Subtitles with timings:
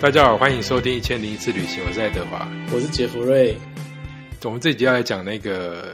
[0.00, 2.48] 大家好，欢迎收听一千零一次旅行，我是爱德华。
[2.72, 3.56] 我是杰弗瑞。
[4.44, 5.92] 我们这集要来讲那个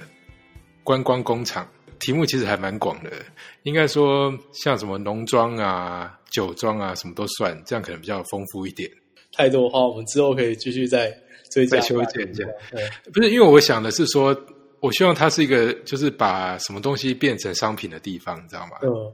[0.83, 1.67] 观光工厂，
[1.99, 3.11] 题目其实还蛮广的，
[3.63, 8.91] 应该说像什么农庄啊、酒庄啊，什么都算，这样可能比较丰富一点。
[9.33, 11.11] 太多的话，我们之后可以继续再
[11.51, 12.45] 追加再修剪一下。
[13.11, 14.39] 不是因为我想的是说，
[14.81, 18.73] 我希望它是一个就是把什么东西变成商品的地方，你知道吗？
[18.83, 19.11] 嗯，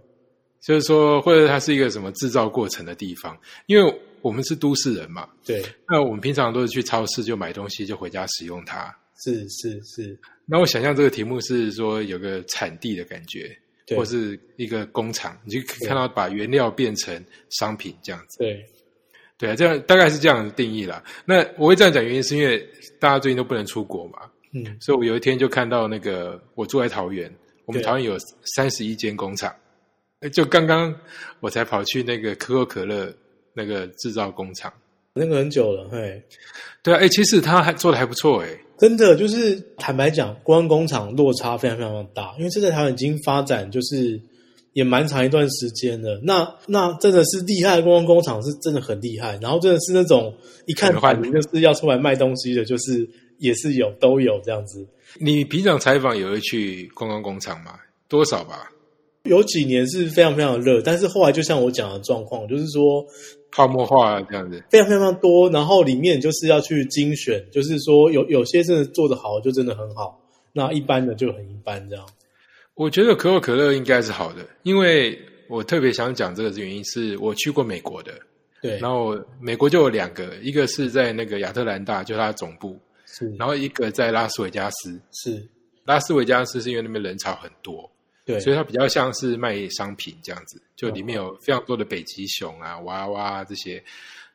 [0.61, 8.95] 就是说，或者它是一个什么制造过程的地方，因为我们是都市人嘛，对，那我们平常都是去超市就买东西，就回家使用它。
[9.23, 13.55] 是是是，那我想象这个题目是说有个产地的感觉，
[13.87, 13.98] 对。
[13.98, 18.38] 或是一个工厂，你就可以看到把原料变成商品这样子。
[18.38, 18.64] 对，
[19.37, 21.05] 对啊，这样大概是这样的定义啦。
[21.27, 22.66] 那我会这样讲，原因是因为
[22.98, 24.20] 大家最近都不能出国嘛，
[24.52, 27.30] 嗯，所以我有一天就看到那个我住在桃园，
[27.66, 28.16] 我们桃园有
[28.56, 29.55] 三十一间工厂，
[30.33, 30.95] 就刚刚
[31.41, 33.14] 我才跑去那个可口可乐
[33.60, 34.73] 那个制造工厂。
[35.12, 36.22] 那个很久了，嘿，
[36.84, 44.19] 对啊，哎，其实他还做的还不错，哎，真的就是坦白讲，观光工厂落差非常非常的大，因为这在台湾已经发展就是
[44.72, 46.20] 也蛮长一段时间了。
[46.22, 50.33] 那那真的是厉害的观光工厂是真的很厉害，然后真的是那种
[50.66, 53.06] 一看很换摆明就是要出来卖东西的，就是
[53.38, 54.86] 也是有都有这样子。
[55.19, 57.72] 你平常采访也会去观光工厂吗？
[58.06, 58.70] 多少吧？
[59.25, 63.05] 有几年是非常非常的热，但是后来就像我讲的状况，就是说
[63.53, 64.62] 泡沫化这样子。
[64.70, 70.20] 非常非常多，然后里面就是要去精选，就是说有有些真的做得好就真的很好，
[70.53, 72.06] 那一般的就很一般这样。
[72.75, 78.12] 我觉得可口可乐应该是好的，因为我特别想讲这个原因是我去过美国的，
[78.62, 84.98] 对，然后美国就有两个，一个是在那个亚特兰大，就是它总部，是然后一个在拉斯维加斯。
[85.12, 85.47] 是，
[85.84, 87.89] 拉斯维加斯是因为那边人潮很多，
[88.24, 93.82] 对，所以它比较像是卖商品这样子，就里面有非常多的北极熊啊、娃娃啊这些。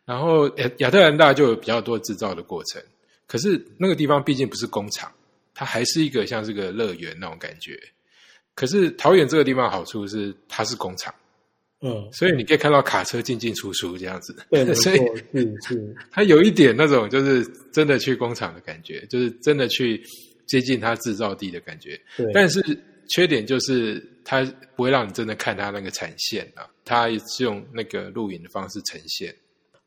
[0.05, 2.81] 然后亚亚特兰大就有比较多制造的过程，
[3.25, 5.11] 可是那个地方毕竟不是工厂，
[5.53, 7.79] 它还是一个像是个乐园那种感觉。
[8.53, 11.13] 可是桃园这个地方好处是它是工厂，
[11.81, 14.35] 嗯，所以你可以看到卡车进进出出这样子。
[14.51, 17.44] 对， 所以错，是是，它有一点那种就是
[17.74, 20.01] 真的去工厂的感觉，就是真的去
[20.45, 22.00] 接近它制造地的感觉。
[22.16, 22.62] 对，但是
[23.08, 24.44] 缺点就是它
[24.76, 29.34] 不会让你真的看它那个产线啊，它是用那个录影的方式呈现。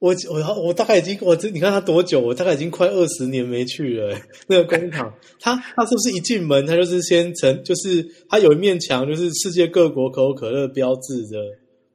[0.01, 2.21] 我我我大概已经我这你看他多久？
[2.21, 11.39] 我大概已经快二十年没去了、欸 那个工厂， 他他是不是一进门，他就是先成，就是他有一面墙，就是世界各国可口可乐标志的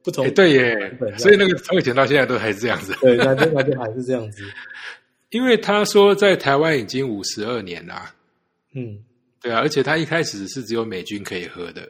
[0.02, 2.94] 不同哎，，对耶，所以那个从以前到现在都还是这样子。
[3.00, 4.42] 对，那就那就还是这样子，
[5.30, 8.14] 因为他说在台湾已经五十二年啦，
[8.74, 8.98] 嗯，
[9.44, 11.86] 对啊，而且他一开始是只有美军可以喝的，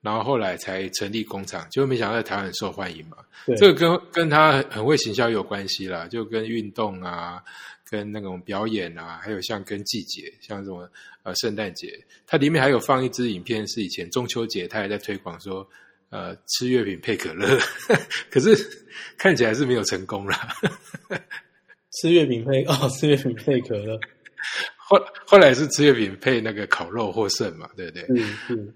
[0.00, 3.18] 然后后来才成立工厂，结果没想到在台湾很受欢迎嘛。
[3.44, 7.42] 对，这个跟跟他很很会行销有关系啦，就跟运动啊，
[7.90, 10.88] 跟那种表演啊，还有像跟季节，像这种
[11.24, 15.68] 呃圣诞节，它里面还有放一支影片，是以前中秋节他也在推广说，
[16.08, 17.58] 呃，吃月饼配可乐，
[18.30, 18.56] 可是
[19.18, 20.56] 看起来是没有成功啦。
[22.00, 23.98] 吃月饼配哦，吃月饼配可乐，
[24.98, 28.06] 后后来是吃月饼配那个烤肉获胜嘛，对不对？
[28.08, 28.74] 嗯嗯，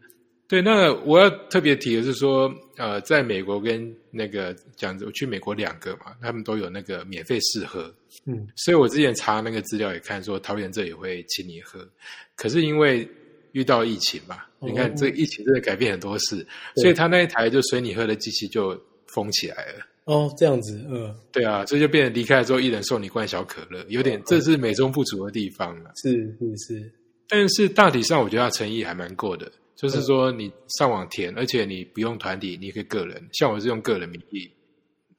[0.48, 7.94] 对，那我要特别提的是说，呃，在美国跟那个讲，我去美国两个嘛，他们都有那个免费试喝，
[8.26, 11.86] 嗯，所以我之前查那个资料也看说，桃园这也会请你喝，
[12.34, 13.06] 可是因为
[13.52, 14.68] 遇到疫情嘛，哦。
[14.68, 16.46] 你看这疫情真的改变很多事，
[16.76, 19.86] 所以他那一台就随你喝的机器就封起来了。
[20.08, 25.90] 哦，这样子，嗯，对啊，所以就变成离开了之后，一人送你罐小可乐，有点这是美中不足的地方了。
[25.96, 26.92] 是是是，
[27.28, 34.50] 但是大体上，我觉得他诚意还蛮够的，就是说你上网填，而且你不用团体，你可以个人，像我是用个人名义，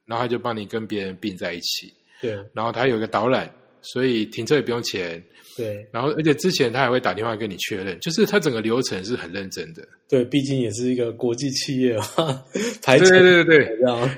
[0.08, 2.32] 然后他就帮你跟别人并在一起，对。
[2.52, 3.48] 然后他有一个导览，
[3.84, 5.24] 所以停车也不用钱，
[5.56, 5.88] 对。
[5.92, 9.88] 然后而且之前他还会打电话跟你确认，就是他整个流程是很认真的。
[10.10, 12.44] 对，毕竟也是一个国际企业嘛，
[12.82, 14.10] 排对对对对对，这样，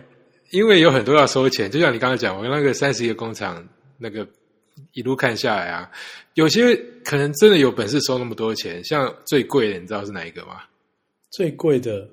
[0.51, 3.67] 因为有很多要收钱，就像你刚才讲，我那个三十一个工厂
[3.97, 4.27] 那个
[4.93, 5.89] 一路看下来啊，
[6.35, 10.61] 有些可能真的有本事收那么多钱，像最贵的，你知道是哪一个吗？
[11.31, 12.07] 最贵的。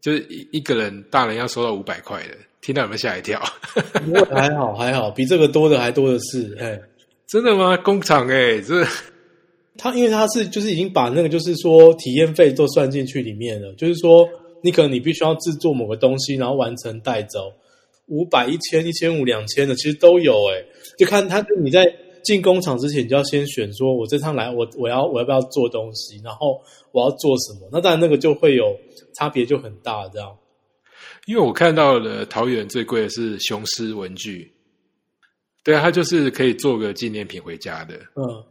[0.00, 3.42] 就是一一个人大人要收到五百块的，听到有没有吓一跳？
[4.30, 6.54] 还好还好，比这个多的还多的是。
[6.60, 6.78] 哎，
[7.26, 7.74] 真的吗？
[7.78, 8.86] 工厂哎、这
[9.78, 14.28] 他因为他是就是已经把那个就是说体验费都算进去里面了，就是说
[14.62, 17.50] 你可能你必须要制作某个东西，然后完成带走
[18.06, 20.32] 五百、一千、一千五、两千的，其实都有。
[20.50, 20.64] 哎，
[20.98, 21.84] 就看他你在
[22.22, 26.60] 进工厂之前，你就要先选说，我这趟来我我要我要不要做东西，然后
[26.92, 27.68] 我要做什么。
[27.72, 28.78] 那当然那个就会有
[29.14, 30.36] 差别，就很大这样。
[31.26, 34.52] 因为我看到了桃园最贵的是雄狮文具，
[35.62, 37.96] 对啊，它就是可以做个纪念品回家的。
[38.14, 38.44] 嗯，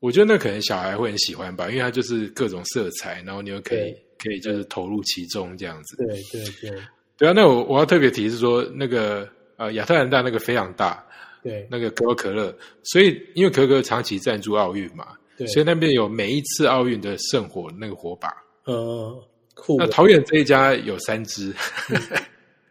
[0.00, 5.96] 我觉得那可能小孩会很喜欢吧，因为它就是各种色彩，然后你又可以可以就是投入其中这样子。
[5.96, 6.78] 对对对
[7.20, 11.04] 对啊，那我我要特别提是说那个呃亚特兰大那个非常大，
[11.42, 18.28] 对那个可口可乐，所以因为可口可乐长期赞助奥运嘛，对，所以那边有每一次奥运的圣火那个火把。
[18.66, 19.14] 嗯，
[19.54, 21.52] 酷，那桃园这一家有三支，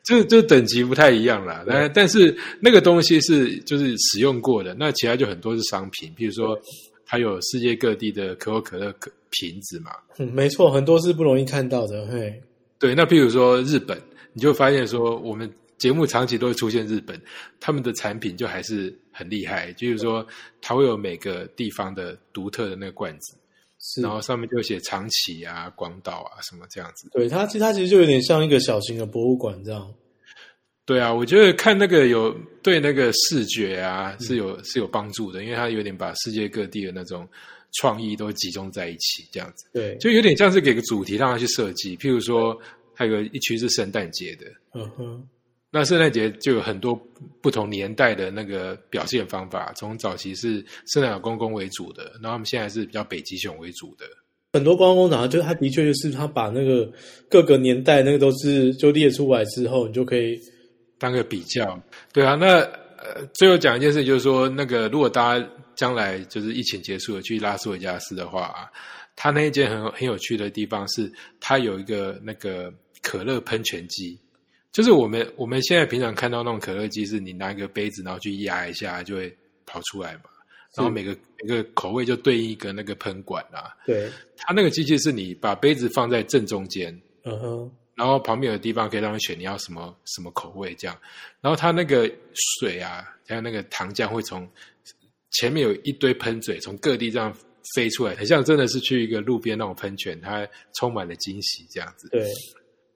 [0.03, 1.63] 这这等级不太一样啦。
[1.67, 6.59] 但但是那个东西是就是使用过的，那其他就很多是商品，比如说
[7.05, 9.91] 还有世界各地的可口可乐可瓶子嘛。
[10.17, 12.41] 嗯，没错，很多是不容易看到的，嘿，
[12.79, 13.99] 对，那譬如说日本，
[14.33, 17.19] 你就发现说我们节目长期都会出现日本，
[17.59, 20.25] 他们的产品就还是很厉害，就是说
[20.61, 23.35] 它会有每个地方的独特的那个罐子，
[23.79, 27.09] 是然后上面就写长崎啊、广岛啊什么这样子。
[27.11, 29.93] 对它，其实它其实就有点像一个小型的博物馆这样。
[30.85, 37.27] 对啊，我觉得看那个有对那个视觉啊是有、是有帮助的，因为它有点把世界各地的那种
[37.73, 41.95] 创意都集中在一起，这样子对，就有点像是给个主题让它去设计。
[41.95, 42.59] 譬如说，
[42.99, 45.25] 还有个一区是圣诞节的，嗯哼，
[45.71, 46.93] 那圣诞节就有很多
[47.41, 50.55] 不同年代的那个表现方法，从早期是
[50.85, 54.05] 圣诞老公公为主的，然后他们现在是比较北极熊为主的。
[54.51, 56.91] 很多观光工厂，就他的确就是它把那个
[57.29, 60.37] 各个年代那个都是就列出来之后，你就可以
[60.97, 61.81] 当个比较，
[62.11, 62.57] 对啊，那
[62.97, 68.67] 呃，最后讲一件事，就是说，那个如果大家将来就是疫情结束了去拉斯维加斯的话啊，
[69.15, 71.09] 它那一间很很有趣的地方是，
[71.39, 74.19] 他有一个那个可乐喷泉机，
[74.71, 79.35] 就是我们我们现在平常看到那种可乐机，是你拿一个杯子，然后去压一下就会
[79.65, 80.23] 跑出来嘛，
[80.75, 86.93] 然后每个每个口味就对应一个那个喷管啊，对，它那个机器是你把杯子放在正中间，
[87.23, 90.97] 嗯哼，然后旁边有地方可以让你选你要什么什么口味这样，
[91.41, 92.09] 然后它那个
[92.59, 94.47] 水啊，还有那个糖浆会从
[95.31, 97.35] 前面有一堆喷嘴从各地这样
[97.75, 102.09] 飞出来，很像真的是去一个路边那种喷泉，它充满了惊喜这样子。
[102.09, 102.27] 对，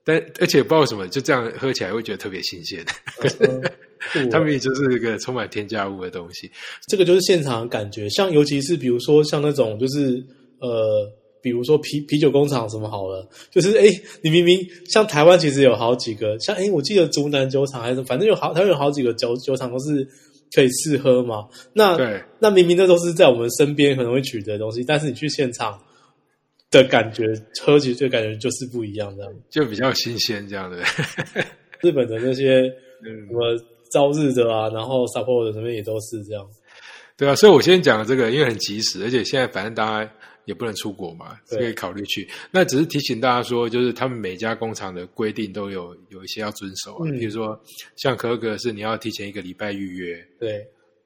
[0.05, 2.83] 但而且不知道为什么就这样喝起来会觉得特别新鲜，
[3.21, 6.51] 嗯哼酷哦它明明就是一个充满添加物的东西。
[6.88, 10.21] 这个就是现场的感觉，像尤其是比如说像那种就是
[10.59, 11.09] 呃，
[11.41, 13.85] 比如说啤啤酒工厂什么好了，就是哎，
[14.21, 14.59] 你明明
[14.89, 20.05] 像台湾其实有好几个，像哎，我记得竹南酒厂还是反正有好，台湾有好几个酒酒厂都是
[20.53, 21.45] 可以试喝嘛。
[21.71, 25.79] 那对那明明那都是在我们身边可能会取得的东西，但是你去现场
[26.81, 27.23] 的感觉，
[27.61, 29.31] 喝起这感觉就是不一样，这样。
[29.49, 30.83] 就比较新鲜这样的。
[31.81, 32.61] 日本的那些
[33.05, 33.55] 嗯什么
[33.91, 36.45] 朝日的啊，然后 Sapporo 的那边也都是这样。
[37.15, 40.11] 对啊，所以我先讲这个，因为很及时，而且现在反正大家
[40.45, 42.27] 也不能出国嘛，对可以考虑去。
[42.49, 47.57] 那只是提醒大家说，就是他们每家工厂的规定都有有一些要遵守啊，嗯比如说
[47.95, 50.65] 像可口可乐是你要提前一个礼拜预约，对，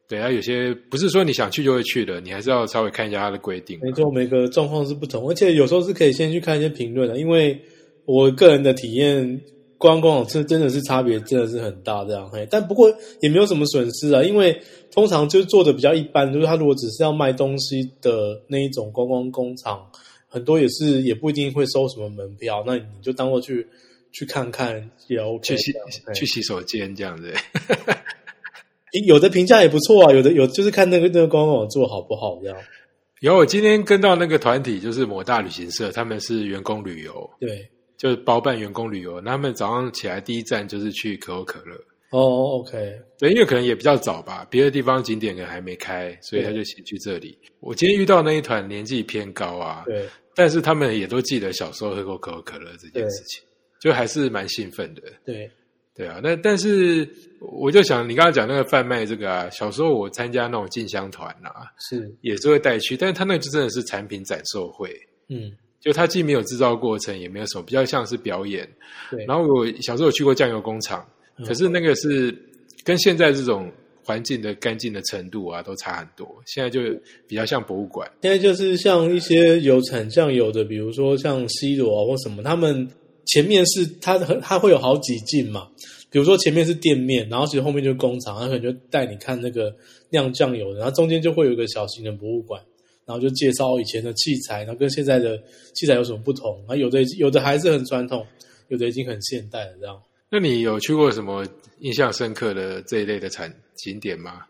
[0.09, 3.81] 对啊，有些不是说你想去就会去的，你还是要稍微看一下它的规定啊。
[3.83, 7.59] 没错，每个状况是不同，而且有时候是可以先去看一些评论的，因为
[8.06, 9.42] 我个人的体验，
[9.77, 12.30] 观光是真的是差别真的是很大这样。
[12.31, 12.89] 嘿，但不过
[13.19, 14.57] 也没有什么损失啊，因为
[14.92, 19.86] 通常就是做的比较一般，就是他如果只是要卖东西的那一种观光工厂，
[20.30, 23.68] 很多也是也不一定会收什么门票，那你就当做去
[24.13, 25.74] 去看看也 OK 去洗
[26.15, 27.33] 去洗手间这样子，
[29.06, 32.57] 有的评价也不错啊，有的有就是看那个那个官网做好不好这样。
[33.21, 39.19] 有我今天跟到那个团体，就是某大旅行社，他们是员工旅游，对，就是包办员工旅游。
[39.19, 41.75] 那他们早上起来第一站就是去可口可乐，
[42.11, 47.35] 哦，OK，对，因为可能也比较早吧，别的地方景点可能还没开，所以他就先去这里。
[47.59, 53.44] 我今天遇到那一团年纪偏高啊，对，但是他们也都记得小时候喝过可口可乐这件事情，
[53.81, 55.01] 就还是蛮兴奋的。
[55.25, 55.49] 对，
[55.97, 64.95] 对啊，那但是我就想，你刚刚讲那个贩卖这个啊，小时候我参加那种进香团啊，是，也是会带去，但是他那个就真的是产品展售会，
[65.27, 65.51] 嗯，
[65.81, 68.69] 就他既没有制造过程，也没有什么，比较像是表演。
[69.09, 71.04] 对，然后我小时候有去过酱油工厂，
[71.37, 72.31] 嗯可是那个是
[72.83, 73.71] 跟现在这种
[74.04, 76.27] 环境的干净的程度啊，都差很多。
[76.45, 76.80] 现在就
[77.27, 78.07] 比较像博物馆。
[78.21, 82.87] 现在就是像一些有产酱油的，比如说像西罗啊或什么，他们
[83.27, 85.67] 前面是它很它会有好几进嘛，
[86.09, 89.75] 比如说前面是店面，然后其实后面就是工厂，它可能就带你看那个
[90.09, 92.61] 酿酱油的，然后中间就会有一个小型的博物馆，
[93.05, 95.37] 然后就介绍以前的器材，然后跟现在的
[95.73, 98.25] 器材有什么不同，然后有的有的还是很传统，
[98.69, 100.01] 有的已经很现代了这样。
[100.29, 101.45] 那你有去过什么
[101.79, 104.41] 印象深刻的这一类的产景点吗？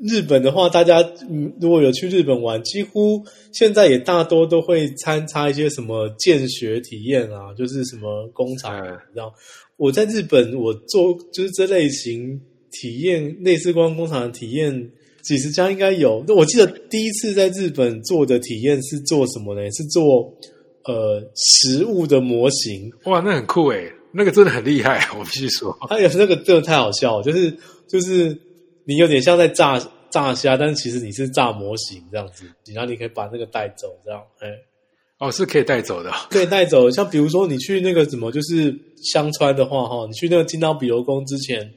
[0.00, 3.22] 日本的话，大家嗯，如果有去日本玩，几乎
[3.52, 9.32] 现在也大多都会参差一些什么见学体验啊，就是什么工厂，嗯然后
[9.76, 12.40] 我在日本，我做就是这类型
[12.72, 14.90] 体验类似观光工厂的体验，
[15.22, 16.24] 几十家应该有。
[16.26, 19.62] 那我记得第一次在日本做的体验是做什么呢？
[19.70, 20.32] 是做
[20.84, 22.90] 呃食物的模型。
[23.04, 25.76] 哇，那很酷诶，那个真的很厉害， 我必须说。
[25.88, 27.56] 它有那个真的太好笑了，就是
[27.88, 28.36] 就是
[28.86, 29.78] 你有点像在炸
[30.10, 34.48] 炸虾，但是其实你是炸模型这样子，然后你可以把那个带走，这样哎。
[35.20, 36.90] 哦，是可以带走的，可以带走。
[36.90, 38.74] 像比如说，你去那个什么，就是
[39.12, 41.72] 香川的话，哈，你去那个金刀比罗宫之前，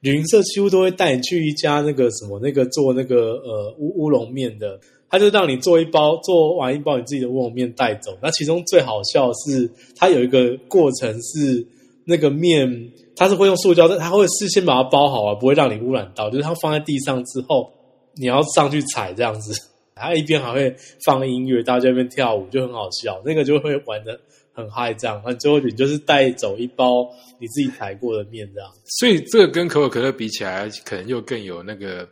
[0.00, 4.78] 旅行社几乎都会带你去一家那个什么，那个做那个呃乌乌龙面的，
[5.08, 8.16] 他就让你做一包，做完一包你自己的乌龙面带走。
[8.22, 11.66] 那其中最好笑是，它有一个过程是
[12.04, 12.68] 那个面，
[13.16, 17.72] 它是会用塑胶，但它会事先把它包好啊，不会让你污染到，就是它放在地上之后，
[18.16, 19.52] 你要上去踩这样子。
[19.94, 23.22] 他一边还会放音乐，大家在那边跳舞，就很好笑。
[23.24, 24.18] 那个就会玩的
[24.52, 25.22] 很嗨，这样。
[25.24, 28.68] 那最后你就是带走一包你自己踩过的面，这样。
[28.98, 32.08] 所以这个跟可口可乐比起来，可能又更有那个，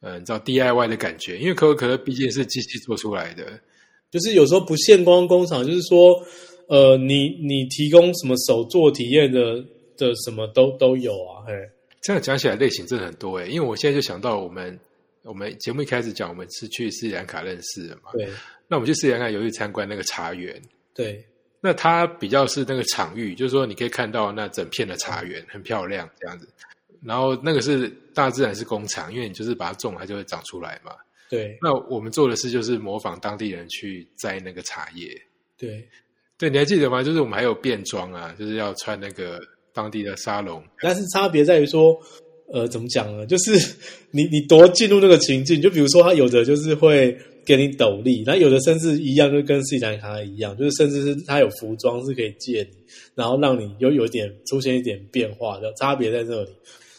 [0.00, 1.38] 嗯，你知道 DIY 的感觉。
[1.38, 3.44] 因为可口可乐毕竟是机器做出来的，
[4.10, 6.16] 就是有时候不限光工厂，就是说，
[6.66, 9.62] 呃，你你提供什么手作体验的
[9.96, 11.44] 的什么都都有啊。
[11.46, 11.52] 嘿，
[12.02, 14.78] 这样讲起来类型真的很多诶，因为我现在就想到我们。
[15.24, 18.10] 我们节目一开始讲，我们是去斯里兰卡认识的嘛？
[18.14, 18.28] 对。
[18.66, 20.60] 那我们去斯里兰卡有去参观那个茶园。
[20.92, 21.24] 对。
[21.60, 26.48] 那它比较是那个场域，就是说你可以看到那整片的茶园很漂亮这样子。
[27.04, 30.90] 然后那个是大自然是工厂，因为你就是把它种，它就会长出来嘛。
[31.30, 31.56] 对。
[31.62, 35.08] 那我们做的事就是模仿当地人去摘那个茶叶。
[35.56, 35.88] 对。
[36.36, 37.00] 对，你还记得吗？
[37.00, 39.38] 就是我们还有变装啊，就是要穿那个
[39.74, 40.62] 当地的沙龙。
[40.80, 41.96] 但是差别在于说。
[42.54, 43.24] 呃，怎么讲呢？
[43.24, 43.52] 就是
[44.10, 52.76] 你你多进入那个情境，就比如说他有的就是会给你斗笠，那有的甚至一样，就跟斯里兰卡一样，就是甚至是他有服装是可以借你，
[53.14, 56.50] 然后让你有有一点出现一点变化的差别在这里。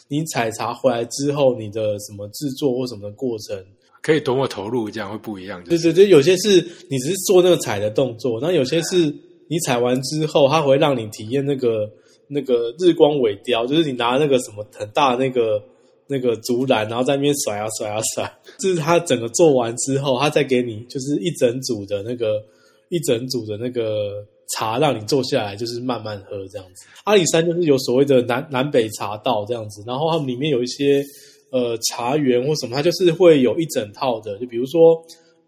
[0.08, 3.64] 你采茶回来之后，你的什么制作或什么过程，
[4.02, 5.62] 可以多么投入，这样会不一样。
[5.62, 9.06] 对对对，有些是你只是做那个采的动作，那有些是
[9.46, 11.88] 你采完之后，它会让你体验那个。
[12.28, 15.62] 那个日光尾雕，就是你拿那个什么很大的那个
[16.06, 18.38] 那个竹篮，然后在那边甩啊甩啊甩。
[18.58, 22.42] 就是他整个做完之后，他再给你就是一整组的那个
[22.88, 26.86] 一整组的那个茶，让你坐下来就是慢慢喝这样子。
[27.04, 31.04] 阿里山就是有所谓的南南北茶道这样子，然后他们里面有一些
[31.50, 35.00] 呃茶园或什么，它就是会有一整套的，就比如说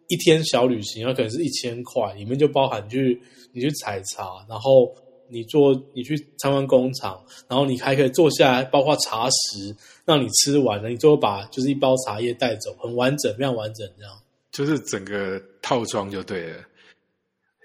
[0.08, 3.20] 一天小旅行，它可能是一千块，里面就包含去
[3.52, 4.94] 你去采茶，然后。
[5.28, 14.12] 你做，你去参观工厂，然后你还可以坐下来，包括茶食，让你吃完了，你最后把就是一包茶叶带走，很完整，非常完整，这样。
[14.52, 16.58] 就是整个套装就对了。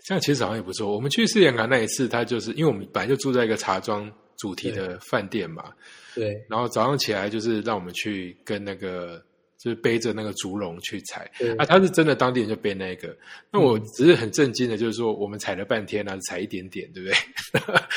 [0.05, 0.91] 这样其实好像也不错。
[0.93, 5.71] 我们去四眼港那一次，他就是因为我们本来就住在一个茶庄主题的饭店嘛，
[6.15, 6.43] 对。
[6.49, 9.23] 然后早上起来就是让我们去跟那个。
[9.63, 13.15] 就是背着那个竹笼去采，啊，他是真的当地人就背那个。
[13.51, 17.07] 那我只是很震惊的，就是说我们采了半天啊，采一点点，对不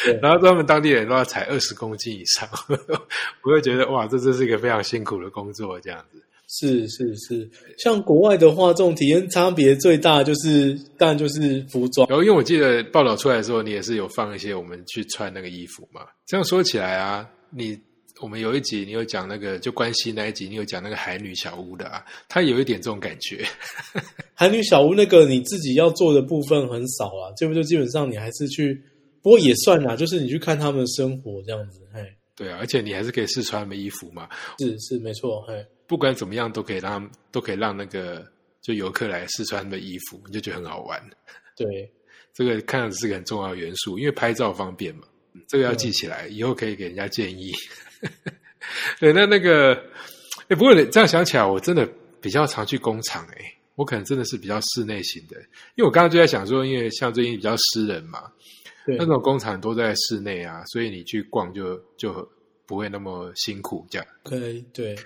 [0.05, 0.15] 对？
[0.21, 2.47] 然后他们当地人都要采二十公斤以上，
[3.43, 6.23] 我会觉得哇，这真是一个非常辛苦的工作，这样子。
[6.47, 12.07] 是是是，像国外的话，这种体验差别最大就是，当然就是服装。
[12.11, 16.03] 然后因为我记得报道出来的时候，你也是有放一些我们去穿那个衣服嘛。
[16.27, 17.81] 这样说起来啊，你。
[18.25, 23.45] 我们有一集，你有讲那个就关西那一集，你有讲那个海女小屋的啊，它有一点这种感觉。
[24.33, 28.83] 海女小屋那个你自己要做的部分很少啊，这不就基本上你还是去，
[29.21, 32.01] 不过也算啦，就是你去看他们的生活这样子，嘿。
[32.35, 34.27] 对啊，而且你还是可以试穿他们衣服嘛。
[34.59, 35.63] 是是没错，嘿。
[35.87, 38.27] 不管怎么样，都可以让都可以让那个
[38.63, 40.99] 就游客来试穿的衣服，你就觉得很好玩。
[41.59, 41.93] 对，
[42.33, 45.03] 这个看上去是个很重要的元素，因为拍照方便嘛。
[45.49, 47.53] 这个要记起来，以后可以给人家建议。
[48.99, 49.75] 对，那那个，
[50.49, 51.89] 哎，不过你这样想起来，我真的
[52.21, 55.37] 比较常去工厂，哎，我可能真的是比较室内型的，
[55.75, 58.31] 因为我刚刚就在想说，因为像最近比较湿冷嘛，
[58.87, 62.27] 那种工厂都在室内啊，所以你去逛就就
[62.67, 64.07] 不会那么辛苦，这样。
[64.23, 64.97] 可以，对。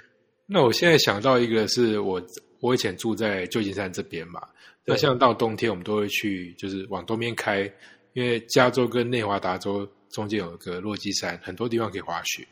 [0.46, 2.22] 那我现在想到一个，是我
[2.60, 4.40] 我以前住在旧金山这边嘛，
[4.84, 7.70] 那像到冬天我们都会去，就是往东边开，
[8.14, 12.46] 因为加州跟内华达州中间有一个落基山，很多地方可以滑雪。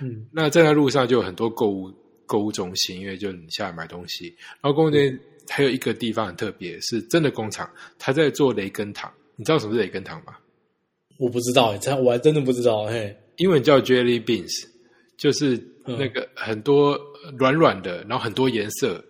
[0.00, 1.90] 嗯，那在那路上就有很多购物
[2.26, 4.34] 购物中心，因为就你下来买东西。
[4.60, 9.10] 然后公园还有一个地方很特别，是真的工厂，他在做雷根糖。
[9.36, 10.36] 你知道什么是雷根糖吗？
[11.18, 12.84] 我不知道，这我还真的不知道。
[12.84, 14.66] 嘿，英文叫 jelly beans，
[15.16, 16.98] 就是那个很多
[17.38, 19.02] 软软的，然后很多颜色，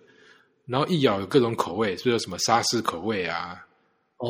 [0.65, 3.65] 然后一咬有各种口味，所以有什么沙士口味啊。
[4.19, 4.29] 哦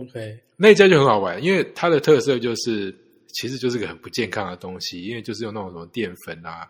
[0.00, 2.94] ，OK，那家就很好玩，因为它的特色就是。
[3.32, 6.68] 其实就是个很不健康的东西，因为就是用那种什么淀粉啊，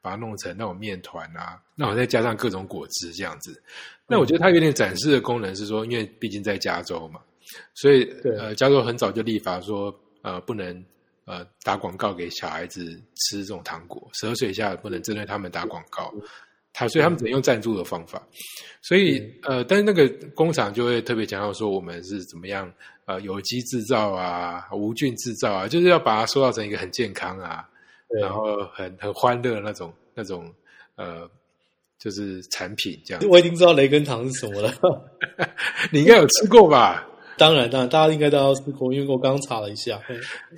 [0.00, 3.62] 把它弄成那种面团啊，那我再加上各种果汁这样子。
[4.06, 7.20] 那我觉得它有点展示的功能是说，因为毕竟在加州嘛，
[7.74, 8.04] 所以
[8.38, 10.84] 呃，加州很早就立法说，呃，不能
[11.24, 12.84] 呃打广告给小孩子
[13.16, 16.12] 吃这种糖果，十二岁以下不能针对他们打广告。
[16.76, 18.20] 他所以他们只能用赞助的方法，
[18.82, 22.68] 所以呃，但是那个工厂就会特别强调说，我们是怎么样
[23.04, 27.64] 呃有机制造啊，无菌制造啊，就是要把它塑造成一个很健康啊，
[28.20, 30.52] 然后很很欢乐那种那种
[30.96, 31.30] 呃，
[31.96, 33.22] 就是产品这样。
[33.30, 34.74] 我已经知道雷根糖是什么了，
[35.92, 37.06] 你应该有吃过吧？
[37.38, 40.00] 当然，当然，大家应该都要吃过，因为我刚刚查了一下。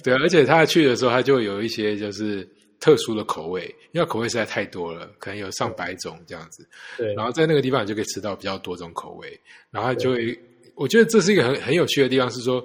[0.03, 2.49] 对，而且他去的时候，他就有一些就是。
[2.79, 6.69] 特殊的口味，因为口味实在太多了，可能有上百种这样子。
[6.97, 9.41] 对，然后在那个地方你就可以吃到比较多种口味，
[9.71, 10.39] 然后就会，
[10.75, 12.65] 我觉得这是一个很很有趣的地方，是说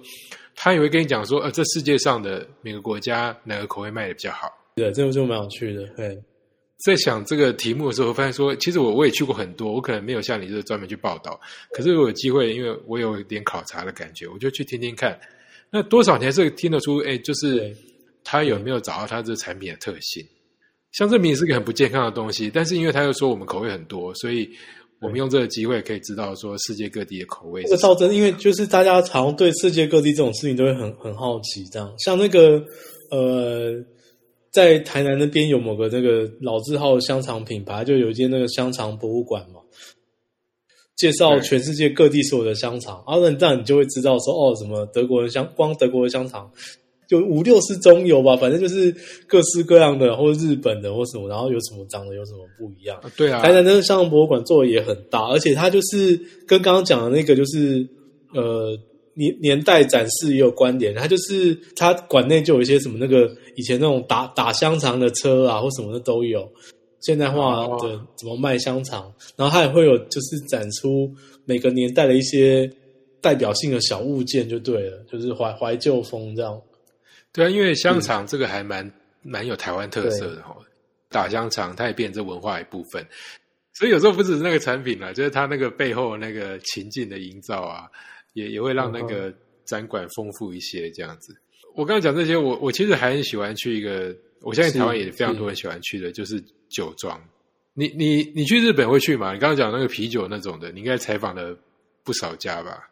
[0.55, 4.51] 他也会跟你讲说，呃，这世界上的每个国家哪个口味卖的比较好。
[4.75, 5.85] 对，这个就蛮有趣的。
[5.95, 6.21] 对，
[6.85, 11.39] 在想这个题目的时候，发现说，其实我我也去过很多，我可能没有像你这专门去报道，
[11.73, 15.19] 可是我有机会，因为我有一点考察的感觉，我就去听听看，
[15.69, 17.73] 那多少年是听得出，哎，就是。
[18.23, 20.25] 他有没有找到他这产品的特性？
[20.91, 24.49] 像这明是个很不健康的东西，但是因为他又说我们口味很多，所以
[24.99, 27.63] 我们用这个机会可以知道说世界各地的口味。
[27.63, 31.63] 这个倒真，因为就是大家常对世界各地这种事情都会很很好奇。
[31.71, 32.61] 这样，像那个
[33.09, 33.73] 呃，
[34.51, 39.61] 在台南那边有某个那个老字号香肠品牌，就有一间那个香肠博物馆嘛，
[40.97, 43.01] 介绍全世界各地所有的香肠。
[43.07, 46.51] 然后这样你就会知道说，哦，什么德国的香，光德国的香肠。
[47.11, 48.95] 就五六十种有吧，反正就是
[49.27, 52.97] 各式各样的，或日本的或什么，然后有什么长得有什么不一样。
[53.17, 57.85] 对啊，台南的香港博物馆做的也很大，而且它就是跟刚刚讲的那个就是
[58.33, 58.77] 呃
[59.15, 60.95] 年年代展示也有关联。
[60.95, 66.49] 它就是它馆内就有一些什么那个以前那种打打香肠的车啊，或什么的都有。
[67.01, 71.11] 现代化的怎么卖香肠，然后它也会有就是展出
[71.45, 72.69] 每个年代的一些
[73.19, 76.61] 代表性的小物件，就对了，就是怀怀旧风这样。
[77.33, 78.91] 对啊，因为香肠这个还蛮
[79.21, 80.55] 蛮有台湾特色的哈，
[81.09, 83.05] 打香肠它也变成文化一部分，
[83.73, 87.85] 所以有时候不只是那个产品了，就是它那个背后那个情境的营造啊，
[88.33, 89.33] 也也会让那个
[89.65, 91.35] 展馆丰富一些这样子。
[91.73, 97.17] 我刚刚讲这些，我我其实还很喜欢去一个，我相信台湾也非常多人喜欢去的，就是酒庄。
[97.73, 99.31] 你你你去日本会去吗？
[99.33, 101.57] 你刚刚讲那个啤酒那种的，你应该采访了
[102.03, 102.89] 不少家吧？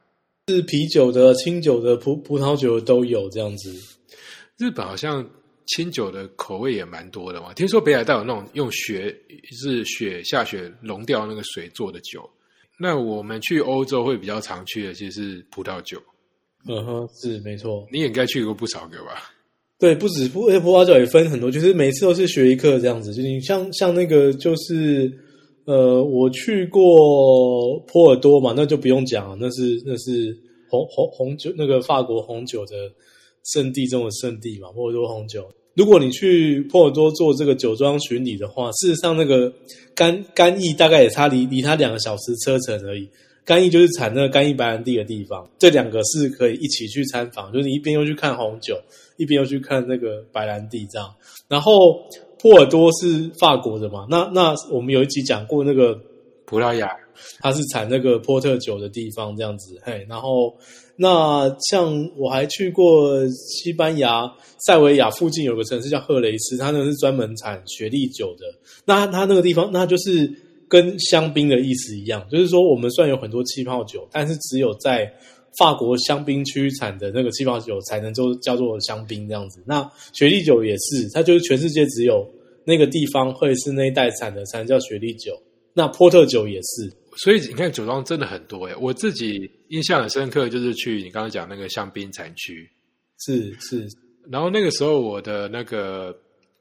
[0.47, 3.98] 是啤酒的、清酒的、葡葡萄酒都有这样子。
[4.57, 5.27] 日本好像
[5.67, 9.15] 清酒的口味也蛮多的嘛，听说北海道有那种用雪
[9.51, 12.27] 是雪下雪融掉那个水做的酒。
[12.79, 16.01] 那我们去欧洲会比较常去的，其实是葡萄酒。
[16.67, 17.87] 嗯哼，是没错。
[17.91, 19.31] 你也应该去过不少个吧？
[19.77, 23.13] 对，不止葡葡萄酒也分很多，就是每次都是学一课这样子。
[23.13, 25.11] 就你像像那个就是
[25.65, 30.35] 呃，我去过波尔多嘛，那就不用讲了，那是那是
[30.67, 32.73] 红红红酒那个法国红酒的。
[33.43, 35.49] 圣地中的圣地嘛，波尔多红酒。
[35.75, 39.51] 如果你去波尔多做这个酒庄巡礼的话，事实上那个
[39.95, 43.07] 干干邑大概也差离离它两个小时车程而已。
[43.45, 48.77] 干邑就是产那个干邑白兰地的地方，这两个是可以一起去参访，就是你一边又去看红酒，
[49.17, 51.09] 一边又去看那个白兰地这样。
[51.47, 51.99] 然后
[52.39, 55.99] 波尔多是法国的嘛，那那我们有一集讲过那个
[56.49, 56.89] 葡萄牙，
[57.39, 60.57] 它是产那个波特酒的地方这样子，嘿，然后。
[61.01, 64.29] 那像我还去过西班牙
[64.65, 68.43] 塞维亚附近有个城市叫赫雷斯，它那个是专门产雪莉酒的。
[68.83, 70.29] 那它那个地方，那就是
[70.67, 75.09] 跟香槟的意思一样，就是说我们虽然有很多气泡酒，但是只有在
[75.57, 79.63] 法国香槟区产的那个气泡酒才能就叫做香槟这样子。
[79.65, 82.29] 那雪莉酒也是，它就是全世界只有
[82.65, 85.31] 那个地方会是那一代产的才能叫雪莉酒。
[85.79, 86.91] 那波特酒也是。
[87.15, 92.69] 所以你看酒庄真的很多哎，我自己印象很深刻，就是去你刚刚讲那个香槟产区，
[93.17, 93.87] 是是。
[94.29, 96.15] 然后那个时候我的那个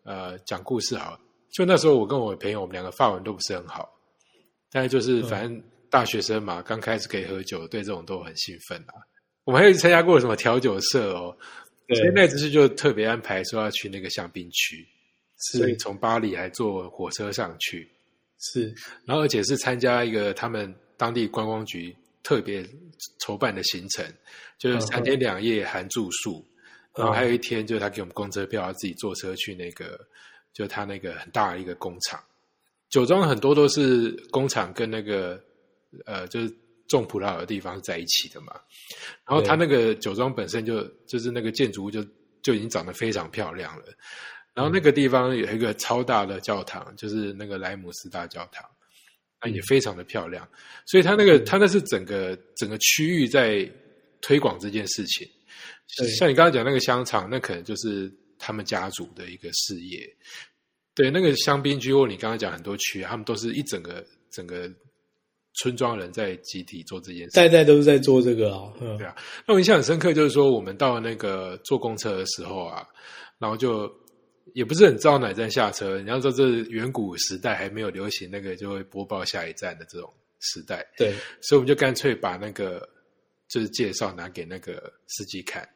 [0.05, 1.21] 呃讲故事好，
[1.53, 3.89] 就那时候我跟我朋友，我们两个发文都不是很好，
[4.73, 8.95] 但是就是反正大学生嘛，刚开始可以喝酒，对这种都很兴奋啊。
[9.45, 11.37] 我们还有参加过什么调酒社哦，
[11.95, 14.87] 所以那次就特别安排说要去那个香槟区，
[15.53, 17.89] 所以从巴黎还坐火车上去。
[18.39, 18.75] 是，
[19.05, 22.65] 然后而且是参加一个他们当地观光局特别
[23.21, 24.05] 筹办的行程，
[24.59, 26.47] 就是三天两夜含住宿，
[26.95, 29.99] 然后还有一天就是他给我们公车票，自己坐车去那个，
[30.53, 32.23] 就他那个很大的一个工厂，
[32.91, 35.43] 酒庄很多都是工厂跟那个
[36.07, 36.55] 呃就是
[36.87, 38.53] 种葡萄的地方在一起的嘛，
[39.27, 42.05] 然后他那个酒庄本身就就是那个建筑物就
[42.43, 43.85] 就已经长得非常漂亮了。
[44.59, 48.69] 然后那个地方有一个超大的教堂，就是那个莱姆斯大教堂，
[49.41, 50.45] 那也非常的漂亮。
[50.85, 53.71] 所以它那个它那是整个整个区域在
[54.21, 55.25] 推广这件事情。
[56.19, 60.05] 像你刚刚讲那个香肠，那可能就是他们家族的一个事业。
[60.93, 64.69] 对，那个香槟区或你刚刚讲很多区，他们都是一整个整个
[65.61, 68.73] 村庄人在集体做这件事，代代都是在做这个啊。
[68.77, 69.15] 对啊，
[69.47, 72.85] 那我印象很深刻，就是说我们到那个坐公车的时候啊，
[73.39, 73.89] 然后就。
[74.55, 76.01] 也不是很知道哪站下车。
[76.01, 82.89] 你要说这远古时代还没有流行那个就会播报下一站的这种时代，对，所以我们就干脆把那个
[83.49, 85.69] 就是介绍拿给那个司机看。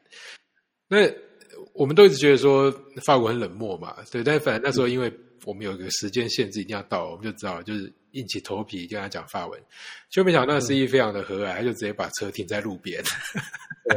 [0.87, 1.09] 那
[1.73, 2.71] 我们都一直觉得说
[3.05, 5.11] 法国很冷漠嘛，对，但反正那时候因为
[5.45, 9.61] 我们有一个时间限制一定要到，我们就知道就是硬起头皮跟他讲法文，
[10.09, 13.03] 就没想到那司机非常的和蔼，他就直接把车停在路边。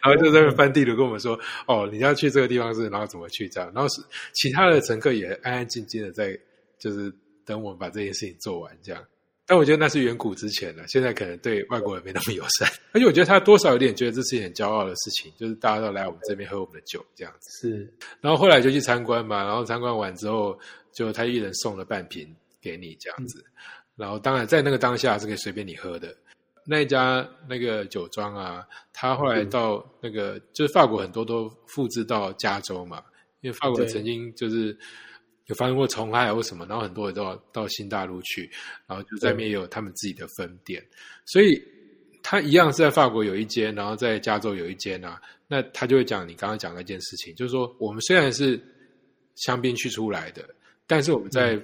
[0.00, 4.00] 然后就在那翻地图跟我们说：“哦，你要去这个地方是，然后怎么去这样？”然后是
[4.32, 6.38] 其他的乘客也安安静静的在，
[6.78, 7.12] 就是
[7.44, 9.04] 等我们把这件事情做完这样。
[9.46, 12.66] 但我觉得那是远古之前了，现在可能对外国人没那么友善。
[12.92, 17.68] 而且我觉得他多少有点觉得这是一件很骄傲的事情，就是大家都来我们这边喝我们的酒这样子。
[17.68, 17.94] 是。
[18.22, 20.58] 然后后来就去参观嘛，然后参观完之后，
[20.94, 23.44] 就他一人送了半瓶给你这样子。
[23.94, 26.16] 然后当然在那个当下是可以随便你喝的。
[26.66, 33.04] 那一家那个酒庄啊，他后来到那个就是法国很多都复制到加州嘛，
[33.42, 34.76] 因为法国曾经就是
[35.44, 38.50] 有发生过虫害或什么，然后很多人都要到新大陆去，
[38.86, 40.82] 然后就在那边有他们自己的分店，
[41.26, 41.62] 所以
[42.22, 48.58] 他一样是在法国有一间，然后在加州有一间啊，那他就会讲你刚刚讲那件事情，就是说我们虽然是
[49.34, 50.42] 香槟区出来的，
[50.86, 51.62] 但是我们在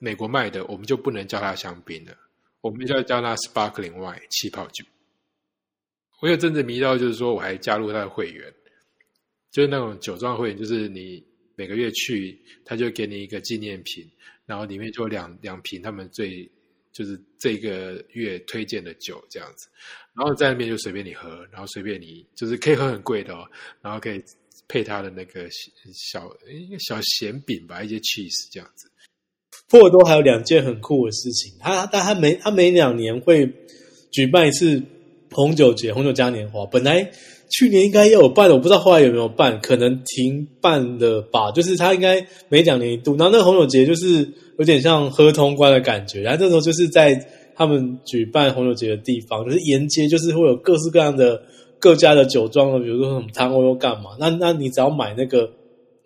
[0.00, 2.16] 美国卖的，我们就不能叫它香槟了。
[2.62, 4.84] 我们要叫它 sparkling wine 气泡酒。
[6.20, 8.52] 我有阵子迷到，就是说我还加入他的会员，
[9.50, 14.10] 就是那种酒庄会员，就是你每个月去，他就给你一个纪念品，
[14.46, 16.50] 然后里面就两两瓶他们最
[16.92, 19.68] 就是这个月推荐的酒这样子，
[20.12, 23.48] 然后在那边就随便你喝，然后随便你就是可以喝很贵的哦，
[23.80, 24.22] 然后可以
[24.66, 25.48] 配他的那个
[25.94, 28.89] 小一个小咸饼吧，一些 cheese 这样子。
[29.70, 33.48] 波尔多还有两件很酷的事情，他但他每他每两年会
[34.10, 34.82] 举办一次
[35.30, 36.66] 红酒节，红酒嘉年华。
[36.66, 37.08] 本来
[37.48, 41.52] 去年应该要有办的，我不知道后来有没有办，可能停办了吧。
[41.52, 44.28] 就是他应该每两年一度，然后那个红酒节就是
[44.58, 46.20] 有点像喝通关的感觉。
[46.22, 47.14] 然后那时候就是在
[47.54, 51.40] 他们举办红酒节的地方，就是沿街就是会有各式各样的
[51.78, 54.16] 各家的酒庄的，比如说什么汤或干嘛。
[54.18, 55.48] 那那你只要买那个。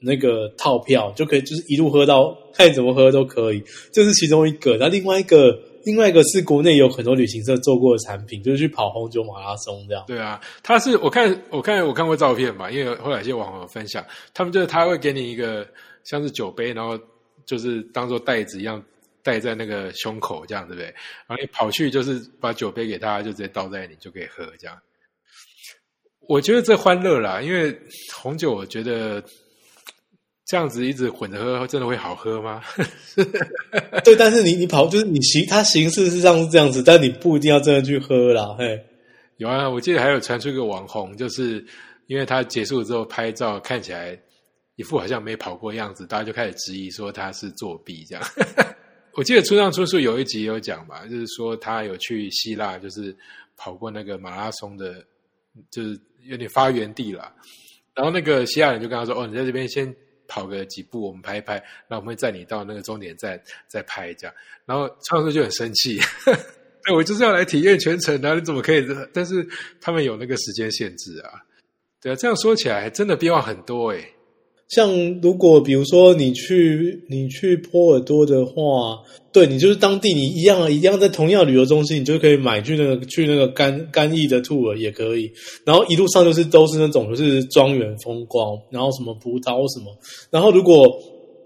[0.05, 3.63] 那个套票就可以，就是一路喝到看怎么喝都可以，
[3.93, 4.77] 这是其中一个。
[4.77, 10.05] 那另外一个，另外一个是国内有很多旅行社做过的产品，就是去跑红酒马拉松这样。
[10.07, 15.67] 对啊，他是我看我看我看过照片嘛，因为后来一些网友分享，他们就是他会给你一个
[16.05, 16.99] 像是酒杯，然后
[17.47, 18.83] 就是当做袋子一样
[19.23, 20.87] 戴在那个胸口这样，对不对？
[21.27, 24.77] 然后你跑去就是把酒杯给他，就直接倒在你就可以喝这样。
[26.29, 27.77] 我觉得这欢乐啦，因为
[28.15, 29.23] 红酒，我觉得。
[30.47, 32.63] 这样子一直混着喝，真的会好喝吗？
[34.05, 38.55] 对，但是你你跑就是你形，它形式是上是这样子，但你不一定要真的去喝啦。
[38.59, 38.79] 嘿，
[39.39, 41.65] 有啊，我记得还有传出一个网红，就是
[42.09, 44.19] 因为他结束之后拍照看起来
[44.77, 48.23] 一副好像没跑过样子，大家就开始质疑说他是作弊这样。
[49.17, 53.17] 我记得村上春树有一集有讲吧，就是说他有去希腊，就是
[53.57, 55.03] 跑过那个马拉松的，
[55.71, 57.33] 就是有点发源地了。
[57.95, 59.91] 然后那个希腊人就跟他说：“哦，你在这边先。”
[60.27, 61.55] 跑个几步，我们拍一拍，
[61.89, 64.35] 然后我们会载你到那个终点站再拍这样。
[64.67, 65.99] 然后创作就很生气，
[66.85, 68.87] 对我就是要来体验全程的，你怎么可以？
[69.13, 69.47] 但是
[69.81, 71.43] 他们有那个时间限制啊，
[72.01, 74.14] 对啊，这样说起来真的变化很多诶。
[74.69, 78.99] 像如果比如说你去你去波尔多的话，
[79.31, 85.31] 对你就是当地你一样一样在同样旅游中心，你就可以买去那个去那个干干邑的 tour 也可以。
[85.65, 89.95] 然后一路上就是都是那种就是庄园风光，然后什么葡萄什么。
[90.31, 90.89] 然后如果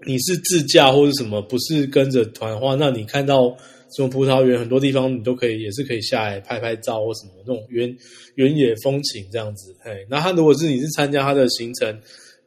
[0.07, 3.53] 你是自驾或者什么，不是跟着团的话，那你看到
[3.95, 7.93] 什么葡萄园很多地方你都可以也是可以下来拍拍照或什么那种原
[8.35, 9.75] 原野风情这样子。
[9.83, 11.99] 嘿，那他如果是你是参加他的行程。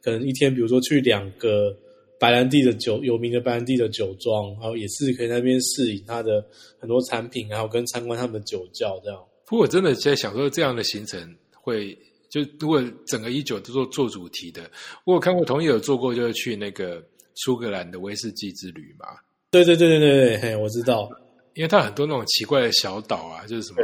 [0.03, 1.73] 可能一天，比如说去两个
[2.19, 6.45] 白兰地的酒有名的白兰地的酒庄，然后也是可以那边试饮它的
[6.77, 9.19] 很多产品，然后跟参观他们的酒窖这样。
[9.45, 11.97] 不过我真的在想说，这样的行程会
[12.29, 14.69] 就如果整个一九都做做主题的，
[15.05, 17.01] 我有看过，同意有做过，就是去那个
[17.35, 19.07] 苏格兰的威士忌之旅嘛。
[19.51, 21.09] 对对对对对对，嘿，我知道，
[21.53, 23.81] 因为它很多那种奇怪的小岛啊，就是什么，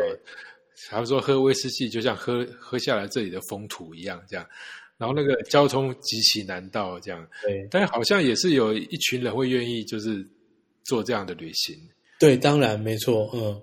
[0.90, 4.46] 他们说喝威士忌就像喝喝下来这里的风土一样，这样。
[5.00, 10.24] 然后那个交通极其难到这样，对但好像也是有一群人会愿意就是
[10.84, 11.74] 做这样的旅行。
[12.20, 13.58] 对，当然没错，嗯，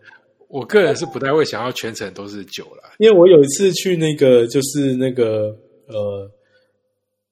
[0.49, 5.55] 我个人是不太会想要全程都是酒啦，因为我有一次去那个就是那个
[5.89, 6.31] 呃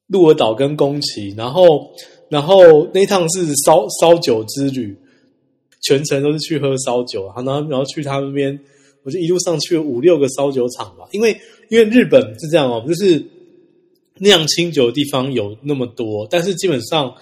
[0.05, 1.91] 鹿儿岛跟宫崎，然后
[2.29, 4.95] 然后那一趟是烧烧酒之旅，
[5.81, 8.59] 全程都是去喝烧酒，然后然后去他那边，
[9.01, 11.35] 我就一路上去了五六个烧酒厂吧，因为
[11.69, 13.17] 因为日本是这样哦，就是
[14.19, 17.13] 酿清酒的地方有那么多，但是基本上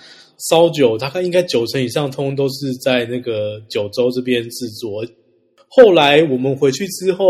[0.49, 5.03] 烧酒大概应该九成以上通都是在那个九州这边制作。
[5.69, 7.27] 后来我们回去之后，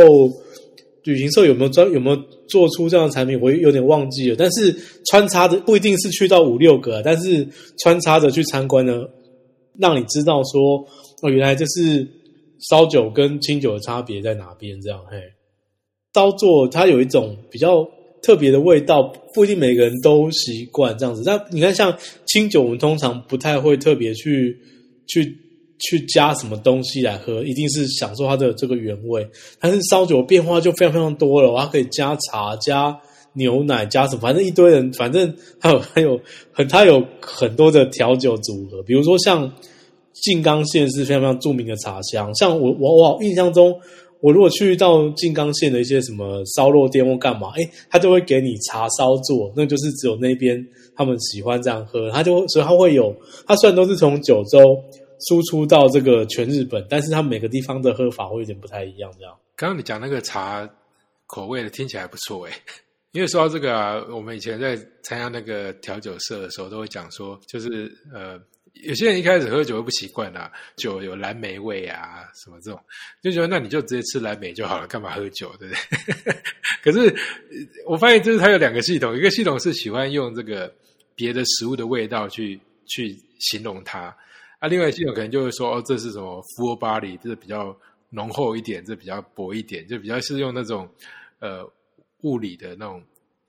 [1.04, 4.36] 旅行社有没有专有没有做出这样的产品，我有点忘记了。
[4.38, 7.48] 但是穿插的不一定是去到五六个，但是
[7.80, 9.06] 穿插着去参观呢，
[9.78, 10.86] 让你知道说
[11.22, 12.06] 哦，原来这是
[12.70, 14.82] 烧酒跟清酒的差别在哪边。
[14.82, 15.18] 这样嘿，
[16.14, 17.88] 烧做它有一种比较
[18.24, 19.04] 特别的味道，
[19.36, 21.22] 不一定每个人都习惯这样子。
[21.24, 24.58] 但你看，像清酒，我们通常不太会特别去
[25.06, 25.38] 去。
[25.80, 29.28] 去加什么东西来喝，一定是享受它的这个原味。
[29.60, 32.98] 但是烧酒变化就非常非常多了，它可以加茶、加
[33.34, 36.18] 牛奶、加什么，反正一堆人，反正还有还有
[36.54, 38.82] 很它有很多的调酒组合。
[38.84, 39.52] 比如说像
[40.14, 43.78] 静冈县是非常非常著名的茶乡，像我我我印象中，
[44.24, 53.14] 我如果去到静冈县的一些什么烧肉店或干嘛，哎，他就会给你茶烧做，那就是只有那边他们喜欢这样喝，他就所以他会有，
[53.46, 54.60] 他虽然都是从九州。
[55.30, 59.10] 输出到这个全日本，但是他每个地方的喝法会有点不太一样。
[59.18, 60.70] 这样，刚刚你讲那个茶
[61.28, 62.52] 口味的听起来不错诶，
[63.14, 68.38] 因为说到这个啊，我们以前在参加那个调酒社的时候，都会讲说，就是呃，
[68.82, 72.80] 有些人一开始喝酒会不习惯啊，酒有蓝莓味啊，什么这种，
[73.22, 76.36] 就觉得那你就直接吃蓝莓就好了，干嘛喝酒，对不对？
[76.84, 77.16] 可是
[77.86, 80.74] 我发现，就是它有两个系统，一个系统是喜欢用这个
[81.16, 84.14] 别的食物的味道去去形容它。
[84.60, 87.78] 那另外系统可能就会说，哦，这是什么 full body，这是比较
[88.10, 90.90] 浓厚一点，这比较薄一点，就比较是用那种
[91.40, 91.64] 呃
[92.22, 93.04] 物理的那种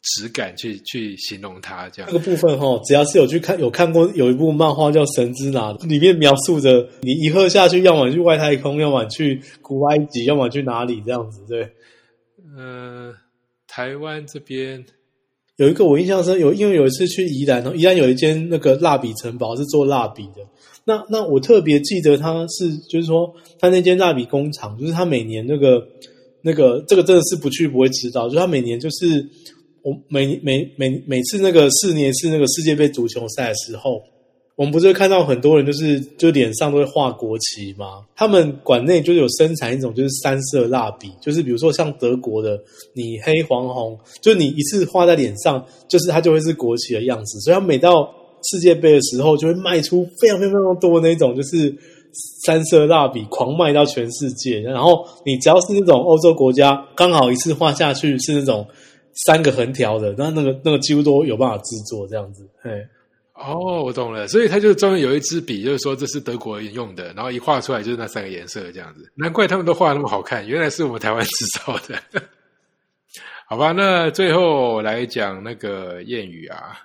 [0.05, 2.11] 质感去去形容它这样。
[2.13, 11.69] 这个部分哈，只要是有去看有看过有一部漫画叫《神之拿》，里面描述着你一喝下去，要么去外太空，要么去古埃及，要么去哪里这样子，对。
[12.57, 13.13] 呃，
[13.67, 14.85] 台湾这边
[15.57, 20.47] 有一个我印象深，有因为有一次去宜兰，宜兰有一间那个蜡笔城堡是做蜡笔的。
[20.85, 25.83] 那那我特别记得他是，就是说他那间蜡笔工厂，就是他每年那个
[26.43, 29.27] 那个这个真的是不去不会知道，就他每年就是
[29.85, 34.01] 我每每每每次那个四年是那个世界杯足球赛的时候，
[34.57, 38.03] 我们不是会看到很多人就是就脸上都会画国旗吗？
[38.17, 42.59] 他们馆内就是有生产一种就是三色蜡笔，就是比如说像德国的，
[42.95, 48.11] 你黑黄红，就你一次画在脸上，就是它就会是国旗的样子，所以它每到
[48.51, 51.77] 世界杯的时候，就会卖出非常非常非常多那种，就是
[52.47, 54.61] 三色蜡笔狂卖到全世界。
[54.61, 58.67] 然后你只要是那种欧洲国家，刚好一次画下去是那种
[59.27, 62.49] 三个横条的，那那个那个几乎都有办法制作这样子。
[62.61, 62.87] 嘿，
[63.35, 69.11] 哦，我懂了，所以他就专门有一支笔，就是说这是德国人用的，然后一画出来就是那三个颜色这样子。
[69.15, 72.03] 难怪他们都画那么好看，原来是我们台湾制造的。
[73.47, 76.81] 好吧，那最后来讲那个谚语啊。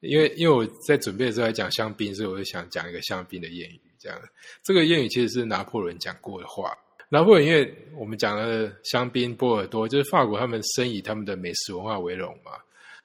[0.00, 3.80] 因为因为我在准备的时候来讲香槟，所以我就想讲一个香槟的谚语。
[4.00, 4.18] 这样，
[4.64, 6.76] 这个谚语其实是拿破仑讲过的话。
[7.12, 12.52] 拿破仑因为我们讲了香槟、波尔多，就是法国他们深以他们的美食文化为荣嘛。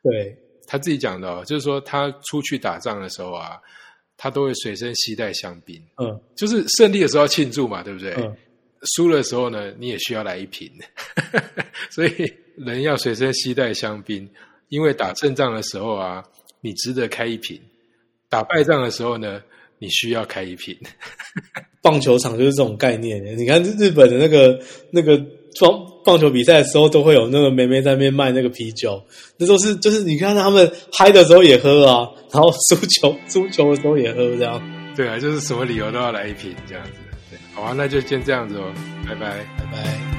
[0.01, 0.33] 对，
[0.65, 3.59] 他自己讲的，就是说他出去打仗的时候啊，
[4.15, 5.75] 他都会随身携带香槟。
[5.97, 8.13] 嗯，就是胜利的时候要庆祝嘛，对不对？
[8.13, 8.33] 嗯。
[8.95, 10.71] 输的时候呢，你也需要来一瓶。
[11.91, 14.29] 所以人要随身携带香槟，
[14.69, 16.23] 因为打胜仗的时候啊。
[16.59, 17.61] 你值得开一瓶，
[18.29, 19.41] 打败仗的时候呢，
[19.79, 20.75] 你需要开一瓶。
[21.81, 23.23] 棒球场就是这种概念。
[23.37, 24.59] 你看日本的那个
[24.91, 25.17] 那个
[25.59, 25.71] 棒
[26.03, 29.01] 棒球比赛的时候，都会有那个妹妹在那边卖那个啤酒，
[29.37, 34.61] 那都是就是你看他们嗨的时候也喝啊，然后输球 输球的时候也喝，这样。
[34.95, 36.91] 对啊，就是什么理由都要来一瓶这样子。
[37.53, 38.73] 好啊，那就先这样子哦，
[39.07, 40.16] 拜拜，拜拜。